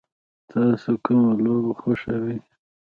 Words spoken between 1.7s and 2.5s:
خوښوئ؟